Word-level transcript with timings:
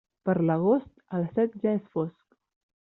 Per 0.29 0.33
l'agost, 0.49 0.89
a 1.17 1.21
les 1.25 1.37
set 1.39 1.61
ja 1.67 1.77
és 1.81 1.87
fosc. 1.99 2.39